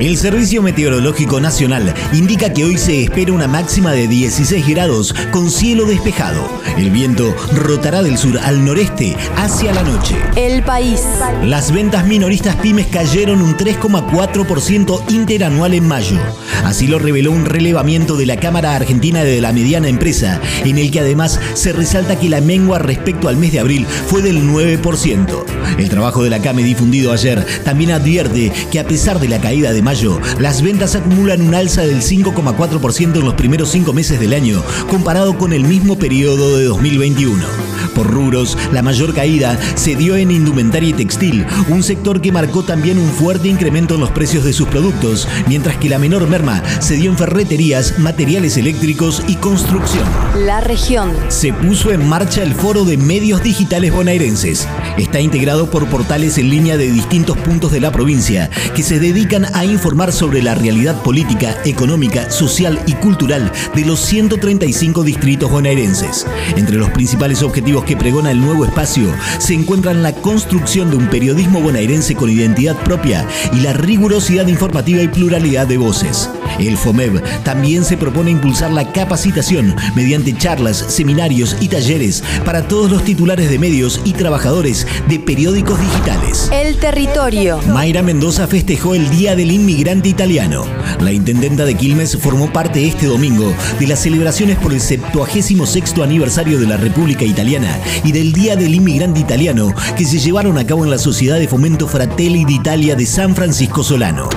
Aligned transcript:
El 0.00 0.16
Servicio 0.16 0.62
Meteorológico 0.62 1.40
Nacional 1.40 1.94
indica 2.12 2.52
que 2.52 2.64
hoy 2.64 2.78
se 2.78 3.02
espera 3.02 3.32
una 3.32 3.48
máxima 3.48 3.92
de 3.92 4.08
16 4.08 4.66
grados 4.68 5.14
con 5.32 5.50
cielo 5.50 5.84
despejado. 5.86 6.48
El 6.76 6.90
viento 6.90 7.34
rotará 7.52 8.02
del 8.02 8.16
sur 8.18 8.38
al 8.38 8.64
noreste 8.64 9.16
hacia 9.36 9.72
la 9.72 9.82
noche. 9.82 10.16
El 10.36 10.62
país. 10.62 11.02
Las 11.42 11.72
ventas 11.72 12.06
minoristas 12.06 12.56
pymes 12.56 12.86
cayeron 12.86 13.42
un 13.42 13.56
3,4% 13.56 15.10
interanual 15.10 15.74
en 15.74 15.86
mayo. 15.86 16.18
Así 16.64 16.86
lo 16.86 16.98
reveló 16.98 17.32
un 17.32 17.44
relevamiento 17.44 18.16
de 18.16 18.26
la 18.26 18.36
Cámara 18.36 18.76
Argentina 18.76 19.24
de 19.24 19.40
la 19.40 19.52
Mediana 19.52 19.88
Empresa, 19.88 20.40
en 20.64 20.78
el 20.78 20.90
que 20.90 21.00
además 21.00 21.40
se 21.54 21.72
resalta 21.72 22.18
que 22.18 22.28
la 22.28 22.40
mengua 22.40 22.78
respecto 22.78 23.28
al 23.28 23.36
mes 23.36 23.52
de 23.52 23.60
abril 23.60 23.86
fue 24.06 24.22
del 24.22 24.42
9%. 24.42 25.44
El 25.78 25.88
trabajo 25.88 26.22
de 26.22 26.30
la 26.30 26.40
CAME 26.40 26.62
difundido 26.62 27.12
ayer 27.12 27.44
también 27.64 27.90
advierte 27.90 28.52
que 28.70 28.80
a 28.80 28.86
pesar 28.86 29.20
de 29.20 29.28
la 29.28 29.40
caída 29.40 29.72
de 29.72 29.77
mayo, 29.82 30.20
las 30.38 30.62
ventas 30.62 30.94
acumulan 30.94 31.42
un 31.42 31.54
alza 31.54 31.82
del 31.82 32.02
5,4% 32.02 33.16
en 33.16 33.24
los 33.24 33.34
primeros 33.34 33.70
cinco 33.70 33.92
meses 33.92 34.20
del 34.20 34.32
año, 34.32 34.62
comparado 34.90 35.36
con 35.36 35.52
el 35.52 35.64
mismo 35.64 35.98
periodo 35.98 36.56
de 36.56 36.64
2021. 36.64 37.67
Por 37.94 38.06
rubros, 38.06 38.56
la 38.72 38.82
mayor 38.82 39.14
caída 39.14 39.58
se 39.74 39.96
dio 39.96 40.16
en 40.16 40.30
indumentaria 40.30 40.90
y 40.90 40.92
textil, 40.92 41.46
un 41.68 41.82
sector 41.82 42.20
que 42.20 42.32
marcó 42.32 42.62
también 42.62 42.98
un 42.98 43.08
fuerte 43.10 43.48
incremento 43.48 43.94
en 43.94 44.00
los 44.00 44.10
precios 44.10 44.44
de 44.44 44.52
sus 44.52 44.68
productos, 44.68 45.28
mientras 45.46 45.76
que 45.76 45.88
la 45.88 45.98
menor 45.98 46.28
merma 46.28 46.62
se 46.80 46.96
dio 46.96 47.10
en 47.10 47.18
ferreterías, 47.18 47.98
materiales 47.98 48.56
eléctricos 48.56 49.22
y 49.26 49.36
construcción. 49.36 50.04
La 50.44 50.60
región. 50.60 51.12
Se 51.28 51.52
puso 51.52 51.92
en 51.92 52.08
marcha 52.08 52.42
el 52.42 52.54
Foro 52.54 52.84
de 52.84 52.96
Medios 52.96 53.42
Digitales 53.42 53.92
Bonaerenses. 53.92 54.68
Está 54.96 55.20
integrado 55.20 55.70
por 55.70 55.86
portales 55.86 56.38
en 56.38 56.50
línea 56.50 56.76
de 56.76 56.90
distintos 56.90 57.36
puntos 57.38 57.72
de 57.72 57.80
la 57.80 57.92
provincia 57.92 58.50
que 58.74 58.82
se 58.82 58.98
dedican 58.98 59.46
a 59.54 59.64
informar 59.64 60.12
sobre 60.12 60.42
la 60.42 60.54
realidad 60.54 61.02
política, 61.02 61.56
económica, 61.64 62.30
social 62.30 62.80
y 62.86 62.94
cultural 62.94 63.52
de 63.74 63.84
los 63.84 64.00
135 64.00 65.04
distritos 65.04 65.50
bonaerenses. 65.50 66.26
Entre 66.56 66.76
los 66.76 66.90
principales 66.90 67.42
objetivos 67.42 67.67
que 67.68 67.96
pregona 67.96 68.30
el 68.30 68.40
nuevo 68.40 68.64
espacio 68.64 69.12
se 69.38 69.52
encuentran 69.52 70.02
la 70.02 70.12
construcción 70.12 70.90
de 70.90 70.96
un 70.96 71.08
periodismo 71.08 71.60
bonaerense 71.60 72.14
con 72.14 72.30
identidad 72.30 72.74
propia 72.76 73.26
y 73.52 73.60
la 73.60 73.74
rigurosidad 73.74 74.46
informativa 74.46 75.02
y 75.02 75.08
pluralidad 75.08 75.66
de 75.66 75.76
voces. 75.76 76.30
El 76.58 76.78
FOMEB 76.78 77.22
también 77.44 77.84
se 77.84 77.98
propone 77.98 78.30
impulsar 78.30 78.70
la 78.70 78.90
capacitación 78.90 79.76
mediante 79.94 80.34
charlas, 80.36 80.78
seminarios 80.88 81.56
y 81.60 81.68
talleres 81.68 82.24
para 82.46 82.66
todos 82.66 82.90
los 82.90 83.04
titulares 83.04 83.50
de 83.50 83.58
medios 83.58 84.00
y 84.04 84.14
trabajadores 84.14 84.86
de 85.06 85.20
periódicos 85.20 85.78
digitales. 85.78 86.48
El 86.50 86.78
territorio. 86.78 87.60
Mayra 87.68 88.02
Mendoza 88.02 88.46
festejó 88.46 88.94
el 88.94 89.10
Día 89.10 89.36
del 89.36 89.52
Inmigrante 89.52 90.08
Italiano. 90.08 90.64
La 91.00 91.12
intendenta 91.12 91.66
de 91.66 91.74
Quilmes 91.74 92.16
formó 92.16 92.50
parte 92.50 92.86
este 92.88 93.06
domingo 93.06 93.52
de 93.78 93.86
las 93.86 94.00
celebraciones 94.00 94.56
por 94.56 94.72
el 94.72 94.80
76 94.80 95.94
aniversario 96.02 96.58
de 96.58 96.66
la 96.66 96.78
República 96.78 97.24
Italiana 97.24 97.57
y 98.04 98.12
del 98.12 98.32
Día 98.32 98.56
del 98.56 98.74
Inmigrante 98.74 99.20
Italiano 99.20 99.74
que 99.96 100.04
se 100.04 100.18
llevaron 100.18 100.58
a 100.58 100.66
cabo 100.66 100.84
en 100.84 100.90
la 100.90 100.98
Sociedad 100.98 101.38
de 101.38 101.48
Fomento 101.48 101.88
Fratelli 101.88 102.44
d'Italia 102.44 102.96
de 102.96 103.06
San 103.06 103.34
Francisco 103.34 103.82
Solano 103.82 104.28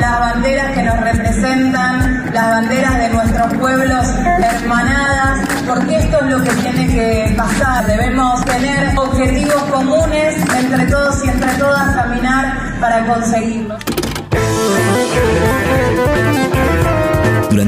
las 0.00 0.18
banderas 0.18 0.74
que 0.74 0.82
nos 0.82 0.98
representan, 0.98 2.32
las 2.32 2.50
banderas 2.50 2.98
de 2.98 3.08
nuestros 3.10 3.54
pueblos 3.54 4.06
hermanadas, 4.16 5.46
porque 5.66 5.98
esto 5.98 6.20
es 6.24 6.30
lo 6.30 6.42
que 6.42 6.50
tiene 6.50 6.86
que 6.86 7.34
pasar. 7.36 7.86
Debemos 7.86 8.42
tener 8.46 8.98
objetivos 8.98 9.62
comunes 9.64 10.36
entre 10.58 10.86
todos 10.86 11.24
y 11.24 11.28
entre 11.28 11.52
todas, 11.58 11.94
caminar 11.94 12.80
para 12.80 13.06
conseguirlos. 13.06 13.89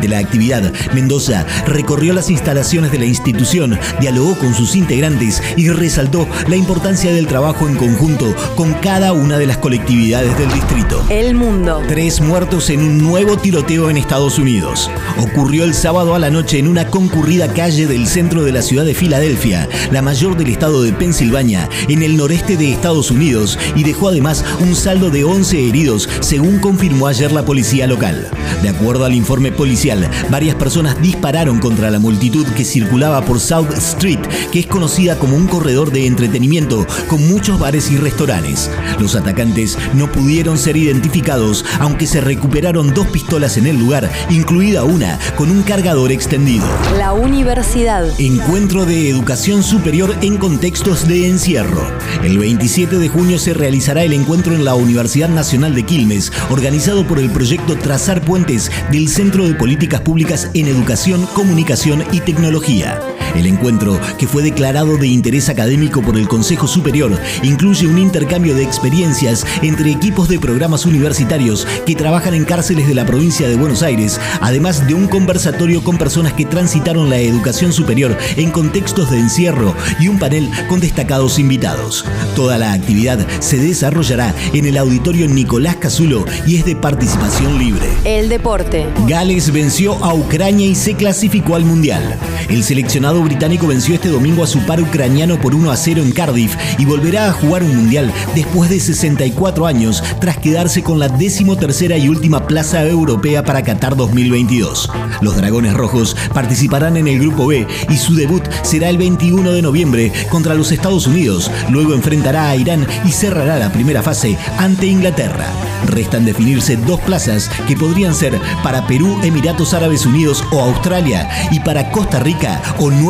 Durante 0.00 0.16
la 0.16 0.26
actividad, 0.26 0.72
Mendoza 0.94 1.44
recorrió 1.66 2.14
las 2.14 2.30
instalaciones 2.30 2.90
de 2.90 2.98
la 2.98 3.04
institución, 3.04 3.78
dialogó 4.00 4.38
con 4.38 4.54
sus 4.54 4.74
integrantes 4.74 5.42
y 5.56 5.68
resaltó 5.68 6.26
la 6.48 6.56
importancia 6.56 7.12
del 7.12 7.26
trabajo 7.26 7.68
en 7.68 7.76
conjunto 7.76 8.34
con 8.56 8.72
cada 8.74 9.12
una 9.12 9.36
de 9.36 9.46
las 9.46 9.58
colectividades 9.58 10.38
del 10.38 10.50
distrito. 10.52 11.04
El 11.10 11.34
mundo. 11.34 11.82
Tres 11.86 12.22
muertos 12.22 12.70
en 12.70 12.80
un 12.80 12.96
nuevo 12.96 13.36
tiroteo 13.36 13.90
en 13.90 13.98
Estados 13.98 14.38
Unidos. 14.38 14.90
Ocurrió 15.18 15.64
el 15.64 15.74
sábado 15.74 16.14
a 16.14 16.18
la 16.18 16.30
noche 16.30 16.58
en 16.58 16.68
una 16.68 16.86
concurrida 16.86 17.52
calle 17.52 17.86
del 17.86 18.06
centro 18.06 18.42
de 18.42 18.52
la 18.52 18.62
ciudad 18.62 18.86
de 18.86 18.94
Filadelfia, 18.94 19.68
la 19.90 20.00
mayor 20.00 20.38
del 20.38 20.48
estado 20.48 20.82
de 20.82 20.94
Pensilvania, 20.94 21.68
en 21.88 22.02
el 22.02 22.16
noreste 22.16 22.56
de 22.56 22.72
Estados 22.72 23.10
Unidos, 23.10 23.58
y 23.76 23.82
dejó 23.82 24.08
además 24.08 24.46
un 24.60 24.74
saldo 24.74 25.10
de 25.10 25.24
11 25.24 25.68
heridos, 25.68 26.08
según 26.20 26.58
confirmó 26.58 27.06
ayer 27.06 27.32
la 27.32 27.44
policía 27.44 27.86
local. 27.86 28.30
De 28.62 28.68
acuerdo 28.68 29.04
al 29.04 29.14
informe 29.14 29.52
policial, 29.52 29.89
varias 30.30 30.54
personas 30.56 31.00
dispararon 31.00 31.58
contra 31.58 31.90
la 31.90 31.98
multitud 31.98 32.46
que 32.56 32.64
circulaba 32.64 33.24
por 33.24 33.40
South 33.40 33.72
Street, 33.76 34.20
que 34.52 34.60
es 34.60 34.66
conocida 34.66 35.18
como 35.18 35.36
un 35.36 35.46
corredor 35.46 35.90
de 35.90 36.06
entretenimiento 36.06 36.86
con 37.08 37.26
muchos 37.28 37.58
bares 37.58 37.90
y 37.90 37.96
restaurantes. 37.96 38.70
Los 38.98 39.14
atacantes 39.14 39.78
no 39.94 40.10
pudieron 40.10 40.58
ser 40.58 40.76
identificados, 40.76 41.64
aunque 41.80 42.06
se 42.06 42.20
recuperaron 42.20 42.94
dos 42.94 43.06
pistolas 43.08 43.56
en 43.56 43.66
el 43.66 43.78
lugar, 43.78 44.10
incluida 44.30 44.84
una 44.84 45.18
con 45.36 45.50
un 45.50 45.62
cargador 45.62 46.12
extendido. 46.12 46.66
La 46.98 47.12
universidad. 47.12 48.08
Encuentro 48.18 48.86
de 48.86 49.08
educación 49.08 49.62
superior 49.62 50.14
en 50.22 50.36
contextos 50.36 51.08
de 51.08 51.28
encierro. 51.28 51.86
El 52.22 52.38
27 52.38 52.98
de 52.98 53.08
junio 53.08 53.38
se 53.38 53.54
realizará 53.54 54.02
el 54.02 54.12
encuentro 54.12 54.54
en 54.54 54.64
la 54.64 54.74
Universidad 54.74 55.28
Nacional 55.28 55.74
de 55.74 55.84
Quilmes, 55.84 56.32
organizado 56.50 57.06
por 57.06 57.18
el 57.18 57.30
proyecto 57.30 57.76
Trazar 57.76 58.22
Puentes 58.22 58.70
del 58.92 59.08
Centro 59.08 59.46
de 59.46 59.56
Políticas 59.80 60.02
Públicas 60.02 60.50
en 60.52 60.66
Educación, 60.66 61.26
Comunicación 61.34 62.04
y 62.12 62.20
Tecnología. 62.20 63.00
El 63.34 63.46
encuentro, 63.46 63.98
que 64.18 64.26
fue 64.26 64.42
declarado 64.42 64.96
de 64.96 65.06
interés 65.06 65.48
académico 65.48 66.02
por 66.02 66.16
el 66.16 66.28
Consejo 66.28 66.66
Superior, 66.66 67.18
incluye 67.42 67.86
un 67.86 67.98
intercambio 67.98 68.54
de 68.54 68.62
experiencias 68.62 69.46
entre 69.62 69.90
equipos 69.90 70.28
de 70.28 70.38
programas 70.38 70.86
universitarios 70.86 71.66
que 71.86 71.94
trabajan 71.94 72.34
en 72.34 72.44
cárceles 72.44 72.88
de 72.88 72.94
la 72.94 73.06
provincia 73.06 73.48
de 73.48 73.56
Buenos 73.56 73.82
Aires, 73.82 74.20
además 74.40 74.86
de 74.86 74.94
un 74.94 75.06
conversatorio 75.06 75.82
con 75.82 75.98
personas 75.98 76.32
que 76.32 76.44
transitaron 76.44 77.10
la 77.10 77.18
educación 77.18 77.72
superior 77.72 78.16
en 78.36 78.50
contextos 78.50 79.10
de 79.10 79.18
encierro 79.18 79.74
y 79.98 80.08
un 80.08 80.18
panel 80.18 80.50
con 80.68 80.80
destacados 80.80 81.38
invitados. 81.38 82.04
Toda 82.34 82.58
la 82.58 82.72
actividad 82.72 83.26
se 83.40 83.58
desarrollará 83.58 84.34
en 84.52 84.66
el 84.66 84.76
auditorio 84.76 85.28
Nicolás 85.28 85.76
Casulo 85.76 86.24
y 86.46 86.56
es 86.56 86.64
de 86.64 86.76
participación 86.76 87.58
libre. 87.58 87.86
El 88.04 88.28
deporte. 88.28 88.86
Gales 89.06 89.52
venció 89.52 89.94
a 90.04 90.14
Ucrania 90.14 90.66
y 90.66 90.74
se 90.74 90.94
clasificó 90.94 91.56
al 91.56 91.64
Mundial. 91.64 92.18
El 92.48 92.64
seleccionado 92.64 93.19
británico 93.22 93.66
venció 93.66 93.94
este 93.94 94.08
domingo 94.08 94.42
a 94.42 94.46
su 94.46 94.60
par 94.60 94.80
ucraniano 94.80 95.40
por 95.40 95.54
1 95.54 95.70
a 95.70 95.76
0 95.76 96.02
en 96.02 96.12
Cardiff 96.12 96.56
y 96.78 96.84
volverá 96.84 97.28
a 97.28 97.32
jugar 97.32 97.62
un 97.62 97.76
Mundial 97.76 98.12
después 98.34 98.70
de 98.70 98.80
64 98.80 99.66
años 99.66 100.02
tras 100.20 100.38
quedarse 100.38 100.82
con 100.82 100.98
la 100.98 101.08
decimotercera 101.08 101.96
y 101.96 102.08
última 102.08 102.46
plaza 102.46 102.84
europea 102.84 103.44
para 103.44 103.62
Qatar 103.62 103.96
2022. 103.96 104.90
Los 105.20 105.36
Dragones 105.36 105.74
Rojos 105.74 106.16
participarán 106.34 106.96
en 106.96 107.08
el 107.08 107.20
Grupo 107.20 107.46
B 107.46 107.66
y 107.88 107.96
su 107.96 108.14
debut 108.14 108.42
será 108.62 108.88
el 108.88 108.98
21 108.98 109.52
de 109.52 109.62
noviembre 109.62 110.12
contra 110.30 110.54
los 110.54 110.72
Estados 110.72 111.06
Unidos. 111.06 111.50
Luego 111.70 111.94
enfrentará 111.94 112.48
a 112.48 112.56
Irán 112.56 112.86
y 113.04 113.12
cerrará 113.12 113.58
la 113.58 113.72
primera 113.72 114.02
fase 114.02 114.36
ante 114.58 114.86
Inglaterra. 114.86 115.46
Restan 115.86 116.24
definirse 116.24 116.76
dos 116.76 117.00
plazas 117.00 117.50
que 117.66 117.76
podrían 117.76 118.14
ser 118.14 118.38
para 118.62 118.86
Perú, 118.86 119.18
Emiratos 119.22 119.74
Árabes 119.74 120.06
Unidos 120.06 120.44
o 120.52 120.60
Australia 120.60 121.28
y 121.50 121.60
para 121.60 121.90
Costa 121.90 122.20
Rica 122.20 122.60
o 122.78 122.90
Nueva 122.90 123.09